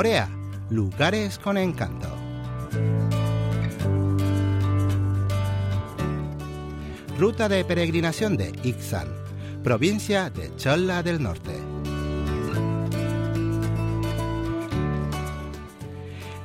[0.00, 0.30] Corea,
[0.70, 2.08] lugares con encanto.
[7.18, 9.08] Ruta de peregrinación de Iksan,
[9.62, 11.52] provincia de Cholla del Norte.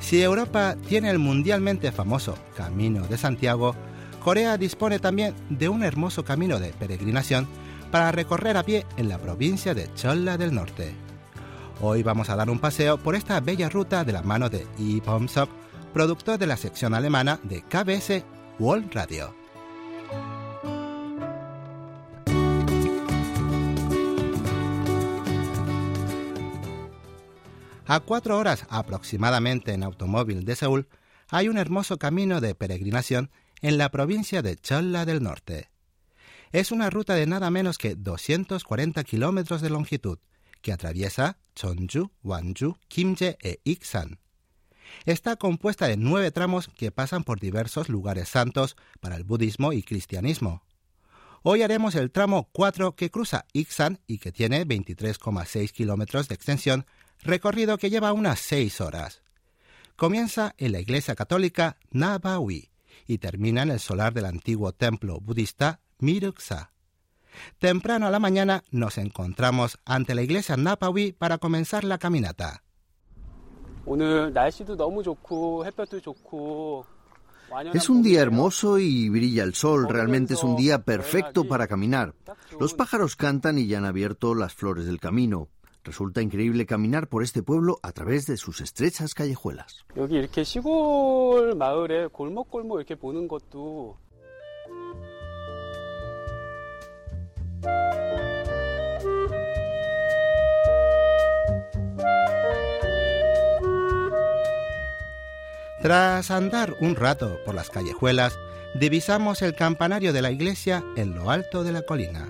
[0.02, 3.74] Si Europa tiene el mundialmente famoso Camino de Santiago,
[4.22, 7.48] Corea dispone también de un hermoso camino de peregrinación
[7.90, 11.05] para recorrer a pie en la provincia de Cholla del Norte.
[11.82, 15.02] Hoy vamos a dar un paseo por esta bella ruta de la mano de Lee
[15.28, 15.50] Sok,
[15.94, 18.24] productor de la sección alemana de KBS
[18.60, 19.36] World Radio.
[27.88, 30.88] A cuatro horas aproximadamente en automóvil de Seúl,
[31.30, 33.32] hay un hermoso camino de peregrinación
[33.62, 35.70] en la provincia de Cholla del Norte.
[36.54, 40.20] Es una ruta de nada menos que 240 kilómetros de longitud
[40.62, 44.20] que atraviesa Chonju, Wanju, Kimje e Iksan.
[45.06, 49.83] Está compuesta de nueve tramos que pasan por diversos lugares santos para el budismo y
[49.83, 50.64] cristianismo.
[51.42, 56.86] Hoy haremos el tramo 4 que cruza Iksan y que tiene 23,6 kilómetros de extensión,
[57.22, 59.22] recorrido que lleva unas seis horas.
[59.95, 62.72] Comienza en la iglesia católica Nabawi,
[63.08, 66.75] y termina en el solar del antiguo templo budista Miruksa.
[67.59, 72.64] Temprano a la mañana nos encontramos ante la iglesia Napawi para comenzar la caminata.
[77.73, 82.16] Es un día hermoso y brilla el sol, realmente es un día perfecto para caminar.
[82.59, 85.49] Los pájaros cantan y ya han abierto las flores del camino.
[85.83, 89.86] Resulta increíble caminar por este pueblo a través de sus estrechas callejuelas.
[105.81, 108.39] Tras andar un rato por las callejuelas,
[108.73, 112.27] divisamos el campanario de la iglesia en lo alto de la colina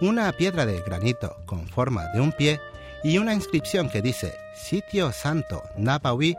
[0.00, 2.60] una piedra de granito con forma de un pie
[3.02, 6.36] y una inscripción que dice Sitio Santo Napawi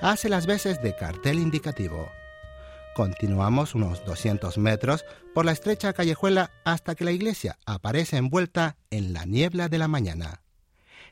[0.00, 2.10] hace las veces de cartel indicativo.
[2.94, 9.14] Continuamos unos 200 metros por la estrecha callejuela hasta que la iglesia aparece envuelta en
[9.14, 10.42] la niebla de la mañana.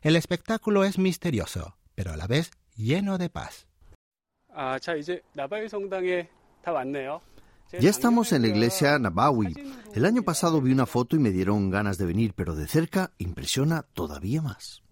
[0.02, 3.66] El espectáculo es misterioso, pero a la vez lleno de paz.
[7.72, 9.54] Ya estamos en la iglesia Nabawi.
[9.94, 13.12] El año pasado vi una foto y me dieron ganas de venir, pero de cerca
[13.16, 14.82] impresiona todavía más.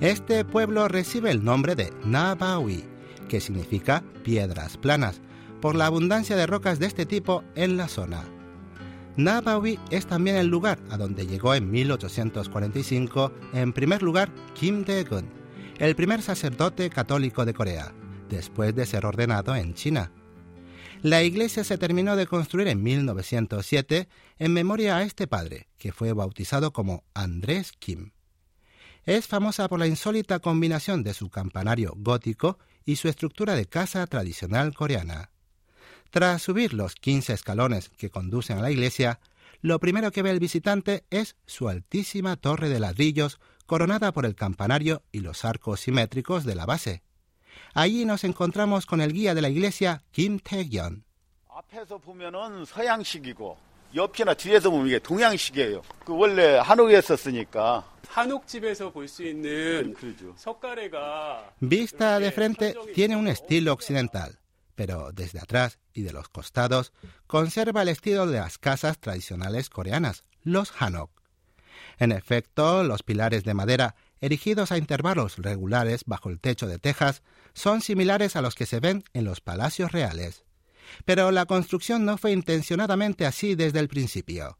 [0.00, 2.84] Este pueblo recibe el nombre de Nabawi,
[3.28, 5.20] que significa piedras planas,
[5.60, 8.24] por la abundancia de rocas de este tipo en la zona.
[9.16, 15.28] Nabawi es también el lugar a donde llegó en 1845 en primer lugar Kim Dae-gun,
[15.78, 17.92] el primer sacerdote católico de Corea,
[18.30, 20.12] después de ser ordenado en China.
[21.02, 24.08] La iglesia se terminó de construir en 1907
[24.38, 28.12] en memoria a este padre, que fue bautizado como Andrés Kim.
[29.04, 34.06] Es famosa por la insólita combinación de su campanario gótico y su estructura de casa
[34.06, 35.30] tradicional coreana.
[36.10, 39.20] Tras subir los 15 escalones que conducen a la iglesia,
[39.62, 44.34] lo primero que ve el visitante es su altísima torre de ladrillos coronada por el
[44.34, 47.02] campanario y los arcos simétricos de la base.
[47.74, 51.04] Allí nos encontramos con el guía de la iglesia, Kim Tae-yeon.
[61.60, 64.40] Vista de frente tiene un estilo occidental
[64.80, 66.94] pero desde atrás y de los costados
[67.26, 71.10] conserva el estilo de las casas tradicionales coreanas, los hanok.
[71.98, 77.20] En efecto, los pilares de madera, erigidos a intervalos regulares bajo el techo de tejas,
[77.52, 80.44] son similares a los que se ven en los palacios reales.
[81.04, 84.56] Pero la construcción no fue intencionadamente así desde el principio.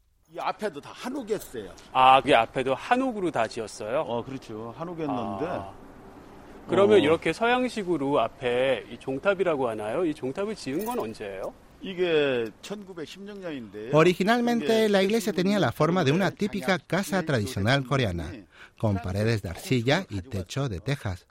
[13.93, 18.31] Originalmente la iglesia tenía la forma de una típica casa tradicional coreana,
[18.79, 21.27] con paredes de arcilla y techo de tejas.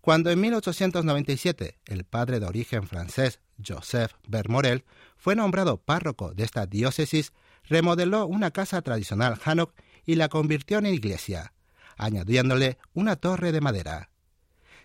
[0.00, 4.84] Cuando en 1897 el padre de origen francés Joseph Bermorel
[5.16, 7.32] fue nombrado párroco de esta diócesis,
[7.64, 9.74] remodeló una casa tradicional Hanok
[10.06, 11.52] y la convirtió en iglesia,
[11.96, 14.10] añadiéndole una torre de madera.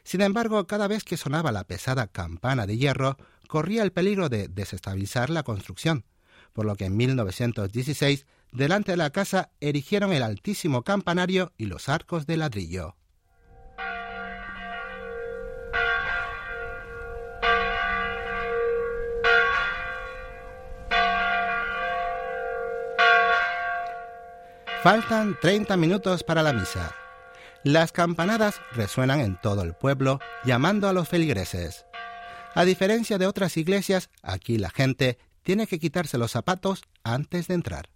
[0.04, 3.18] Sin embargo, cada vez que sonaba la pesada campana de hierro,
[3.48, 6.06] corría el peligro de desestabilizar la construcción,
[6.52, 11.88] por lo que en 1916, delante de la casa, erigieron el altísimo campanario y los
[11.90, 12.96] arcos de ladrillo.
[24.83, 26.94] Faltan 30 minutos para la misa.
[27.63, 31.85] Las campanadas resuenan en todo el pueblo llamando a los feligreses.
[32.53, 37.53] A diferencia de otras iglesias, aquí la gente tiene que quitarse los zapatos antes de
[37.53, 37.88] entrar.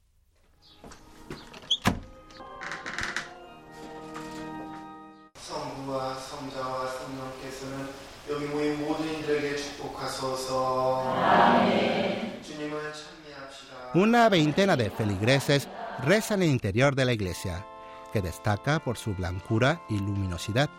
[13.94, 15.68] Una veintena de feligreses
[16.04, 17.66] reza en el interior de la iglesia,
[18.14, 20.70] que destaca por su blancura y luminosidad.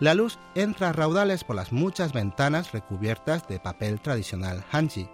[0.00, 5.08] La luz entra a raudales por las muchas ventanas recubiertas de papel tradicional hanji.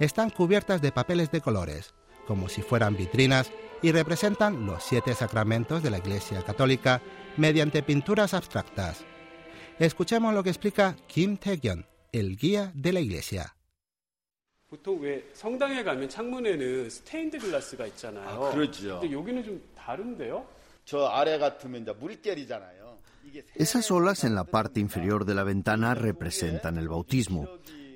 [0.00, 1.94] Están cubiertas de papeles de colores,
[2.26, 7.00] como si fueran vitrinas, y representan los siete sacramentos de la Iglesia Católica
[7.36, 9.04] mediante pinturas abstractas.
[9.78, 13.54] Escuchemos lo que explica Kim Tae-gyun, el guía de la Iglesia.
[14.69, 18.45] 보통 왜 성당에 가면 창문에는 스테인드 글라스가 있잖아요.
[18.45, 18.99] 아, 그렇죠.
[18.99, 20.47] 근데 여기는 좀 다른데요?
[20.85, 22.97] 저 아래 같으면 이제 물결이잖아요.
[23.25, 27.47] 이게 Esas olas en la parte inferior de la ventana representan el bautismo.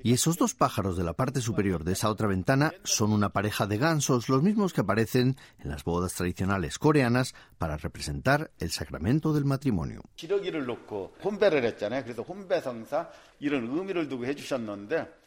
[0.04, 3.66] Y esos dos pájaros de la parte superior de esa otra ventana son una pareja
[3.66, 9.34] de gansos, los mismos que aparecen en las bodas tradicionales coreanas para representar el sacramento
[9.34, 10.00] del matrimonio.
[10.14, 12.04] 기러기를 놓고 혼배를 했잖아요.
[12.04, 13.10] 그래서 혼배성사
[13.40, 15.18] 이런 의미를 두고 해주셨는데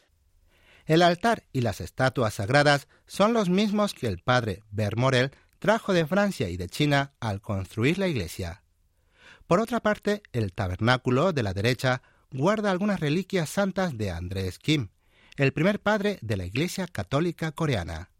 [0.87, 6.06] El altar y las estatuas sagradas son los mismos que el padre Vermorel trajo de
[6.06, 8.62] Francia y de China al construir la iglesia.
[9.49, 14.88] Por otra parte, el tabernáculo de la derecha guarda algunas reliquias santas de Andrés Kim,
[15.37, 18.11] el primer padre de la Iglesia Católica Coreana.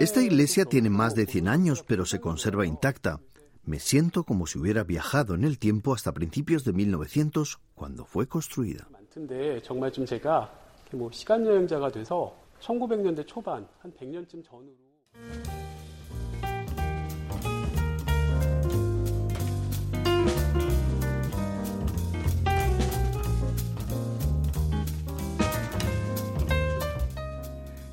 [0.00, 3.20] Esta iglesia tiene más de 100 años, pero se conserva intacta.
[3.64, 8.26] Me siento como si hubiera viajado en el tiempo hasta principios de 1900, cuando fue
[8.26, 8.88] construida.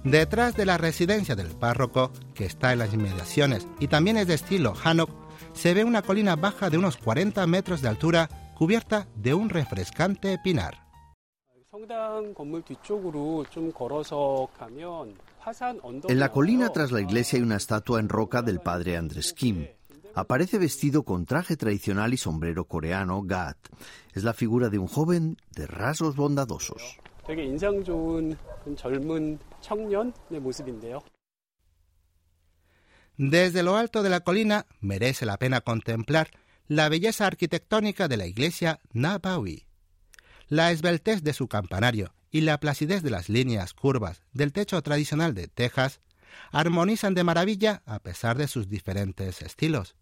[0.03, 4.33] Detrás de la residencia del párroco, que está en las inmediaciones y también es de
[4.33, 5.28] estilo Hanok,
[5.59, 10.39] se ve una colina baja de unos 40 metros de altura cubierta de un refrescante
[10.41, 10.85] pinar.
[16.07, 19.67] En la colina tras la iglesia hay una estatua en roca del padre Andrés Kim.
[20.15, 23.57] Aparece vestido con traje tradicional y sombrero coreano, gat.
[24.13, 26.97] Es la figura de un joven de rasgos bondadosos.
[33.19, 36.31] Desde lo alto de la colina merece la pena contemplar
[36.69, 39.65] la belleza arquitectónica de la iglesia Nabawi.
[40.47, 45.33] La esbeltez de su campanario y la placidez de las líneas curvas del techo tradicional
[45.33, 45.99] de Texas
[46.53, 49.97] armonizan de maravilla a pesar de sus diferentes estilos.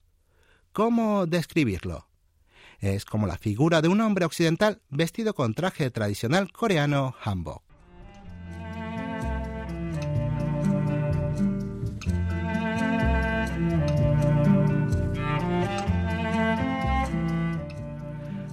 [0.72, 2.08] ¿Cómo describirlo?
[2.78, 7.67] Es como la figura de un hombre occidental vestido con traje tradicional coreano hanbok.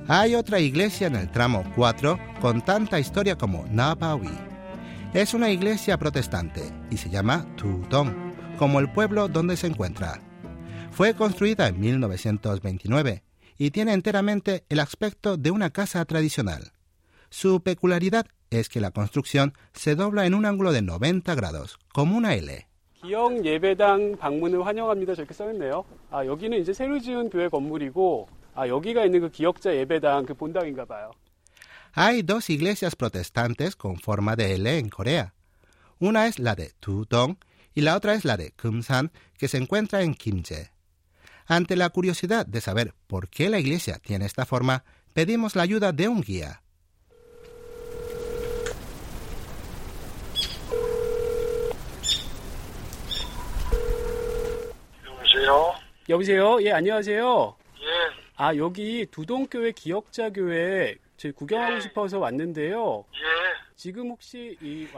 [0.07, 4.37] Hay otra iglesia en el tramo 4 con tanta historia como Nabawi.
[5.13, 10.19] Es una iglesia protestante y se llama Tudong, como el pueblo donde se encuentra.
[10.91, 13.23] Fue construida en 1929
[13.57, 16.71] y tiene enteramente el aspecto de una casa tradicional.
[17.29, 22.17] Su peculiaridad es que la construcción se dobla en un ángulo de 90 grados, como
[22.17, 22.67] una L.
[23.01, 25.15] 기영 예배당 방문을 환영합니다.
[25.15, 25.85] 저렇게 써있네요.
[26.11, 30.85] 아 여기는 이제 새로 지은 교회 건물이고 아 여기가 있는 그 기억자 예배당 그 본당인가
[30.85, 31.11] 봐요.
[31.95, 35.33] Hay dos iglesias protestantes con forma de L en Corea.
[35.99, 37.37] Una es la de Tudong
[37.73, 40.71] y la otra es la de Kumsan, que se encuentra en Kimje.
[41.45, 44.83] Ante la curiosidad de saber por qué la iglesia tiene esta forma,
[45.13, 46.61] pedimos la ayuda de un guía.
[55.05, 55.73] 여보세요?
[56.09, 56.59] 여보세요.
[56.61, 57.55] 예 안녕하세요.
[58.36, 60.96] 아 여기 두동교회 기억자교회
[61.36, 61.80] 구경하고 예.
[61.80, 63.04] 싶어서 왔는데요.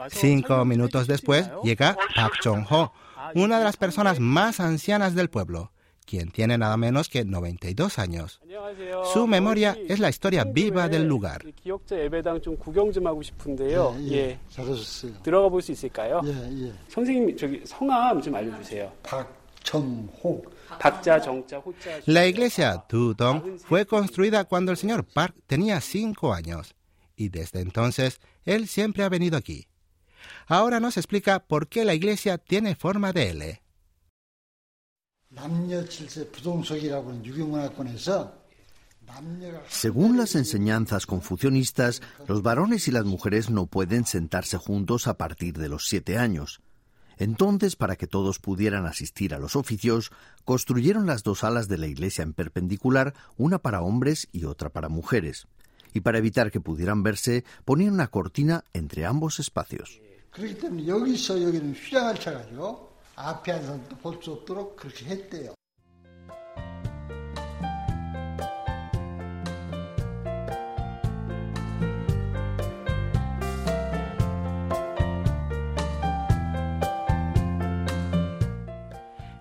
[0.09, 2.91] Cinco minutos después llega Park Jong-ho,
[3.35, 5.71] una de las personas más ancianas del pueblo,
[6.05, 8.39] quien tiene nada menos que 92 años.
[9.13, 11.41] Su memoria es la historia viva del lugar.
[15.23, 16.21] 들어가 볼수 있을까요?
[16.89, 18.91] 선생님 저기 성함 좀 알려주세요.
[19.03, 20.56] 박정호.
[22.05, 26.75] La iglesia Tudong fue construida cuando el señor Park tenía cinco años
[27.15, 29.67] y desde entonces él siempre ha venido aquí.
[30.47, 33.61] Ahora nos explica por qué la iglesia tiene forma de L.
[39.69, 45.57] Según las enseñanzas confucionistas, los varones y las mujeres no pueden sentarse juntos a partir
[45.57, 46.61] de los siete años.
[47.17, 50.11] Entonces, para que todos pudieran asistir a los oficios,
[50.45, 54.89] construyeron las dos alas de la iglesia en perpendicular, una para hombres y otra para
[54.89, 55.47] mujeres.
[55.93, 59.99] Y para evitar que pudieran verse, ponían una cortina entre ambos espacios.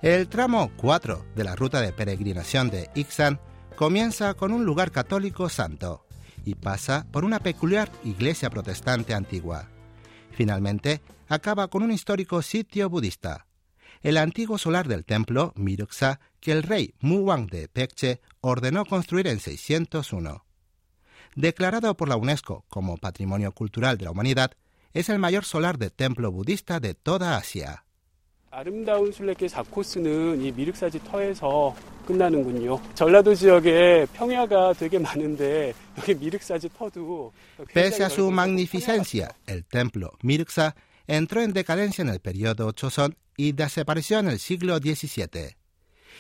[0.07, 3.41] El tramo 4 de la ruta de peregrinación de Ixan
[3.75, 6.07] comienza con un lugar católico santo
[6.45, 9.69] y pasa por una peculiar iglesia protestante antigua.
[10.31, 13.49] Finalmente, acaba con un histórico sitio budista,
[14.01, 19.41] el antiguo solar del templo Miruksa que el rey Muwang de Pekche ordenó construir en
[19.41, 20.45] 601.
[21.35, 24.53] Declarado por la UNESCO como Patrimonio Cultural de la Humanidad,
[24.93, 27.86] es el mayor solar de templo budista de toda Asia.
[28.56, 31.74] 아름다운 순례길 4코스는 이 미륵사지 터에서
[32.06, 32.82] 끝나는군요.
[32.96, 37.32] 전라도 지역에 평야가 되게 많은데 여기 미륵사지 터도
[37.74, 40.76] Pese a su magnificencia, el templo Miruksa
[41.08, 45.56] entró en decadencia en el periodo Choson y desapareció en el siglo XVII.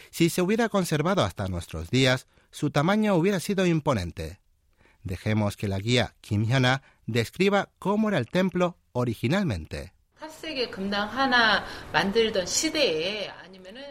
[0.10, 4.40] Si se hubiera conservado hasta nuestros días, su tamaño hubiera sido imponente.
[5.04, 9.94] Dejemos que la guía Kim Hyuna describa cómo era el templo originalmente.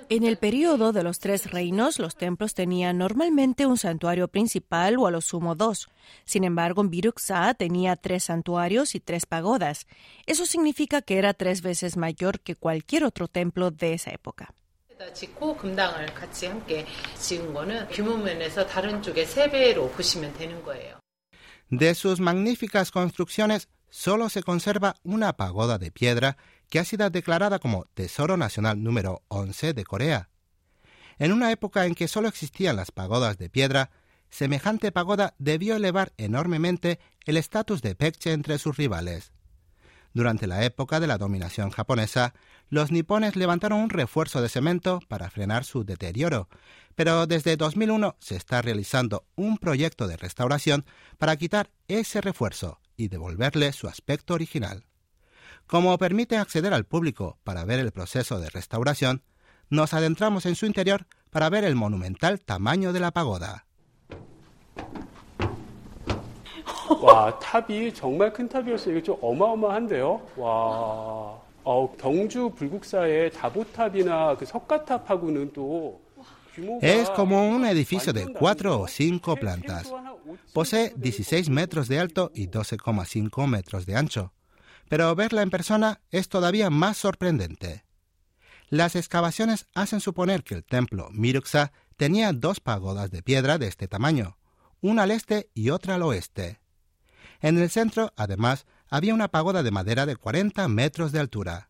[0.10, 5.08] En el periodo de los tres reinos, los templos tenían normalmente un santuario principal o
[5.08, 5.88] a lo sumo dos.
[6.24, 9.86] Sin embargo, en Biruksa tenía tres santuarios y tres pagodas.
[10.25, 14.53] Eso significa que era tres veces mayor que cualquier otro templo de esa época.
[21.70, 26.35] De sus magníficas construcciones, solo se conserva una pagoda de piedra
[26.69, 30.29] que ha sido declarada como Tesoro Nacional número 11 de Corea.
[31.17, 33.91] En una época en que solo existían las pagodas de piedra,
[34.29, 39.31] semejante pagoda debió elevar enormemente el estatus de Pekche entre sus rivales.
[40.13, 42.33] Durante la época de la dominación japonesa,
[42.67, 46.49] los nipones levantaron un refuerzo de cemento para frenar su deterioro,
[46.95, 50.85] pero desde 2001 se está realizando un proyecto de restauración
[51.17, 54.84] para quitar ese refuerzo y devolverle su aspecto original.
[55.66, 59.22] Como permite acceder al público para ver el proceso de restauración,
[59.68, 63.64] nos adentramos en su interior para ver el monumental tamaño de la pagoda.
[67.00, 68.96] 와, 탑이 정말 큰 탑이었어요.
[68.96, 70.20] 이게 좀 어마어마한데요.
[70.37, 76.00] 와, 어, 경주 불국사의 다보탑이나 그 석가탑하고는 또
[76.81, 79.91] es como un edificio de cuatro o cinco plantas.
[80.53, 84.33] Posee 16 metros de alto y 12,5 metros de ancho.
[84.89, 87.83] Pero verla en persona es todavía más sorprendente.
[88.69, 93.88] Las excavaciones hacen suponer que el templo Miruksa tenía dos pagodas de piedra de este
[93.88, 94.38] tamaño,
[94.81, 96.59] una al este y otra al oeste.
[97.41, 101.69] En el centro, además, había una pagoda de madera de 40 metros de altura.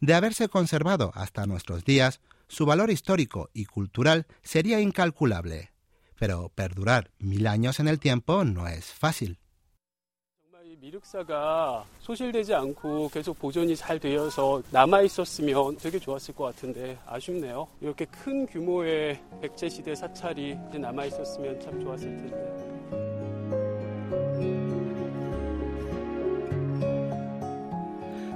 [0.00, 2.20] De haberse conservado hasta nuestros días,
[2.52, 5.72] su valor histórico y cultural sería incalculable,
[6.18, 9.38] pero perdurar mil años en el tiempo no es fácil.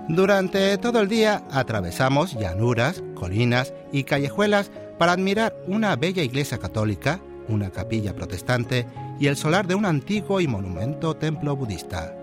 [0.08, 7.20] Durante todo el día atravesamos llanuras, colinas y callejuelas para admirar una bella iglesia católica,
[7.48, 8.86] una capilla protestante
[9.18, 12.14] y el solar de un antiguo y monumento templo budista.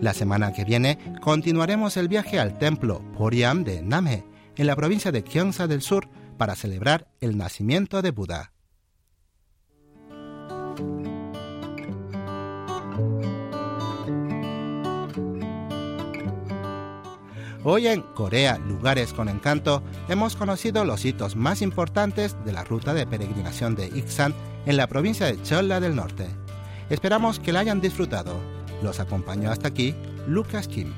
[0.00, 4.24] La semana que viene continuaremos el viaje al templo Poriam de Namhe,
[4.56, 8.55] en la provincia de Gyeongsa del Sur, para celebrar el nacimiento de Buda.
[17.68, 22.94] Hoy en Corea, lugares con encanto, hemos conocido los hitos más importantes de la ruta
[22.94, 24.32] de peregrinación de Iksan
[24.66, 26.28] en la provincia de Cholla del Norte.
[26.90, 28.36] Esperamos que la hayan disfrutado.
[28.84, 29.96] Los acompañó hasta aquí
[30.28, 30.92] Lucas Kim.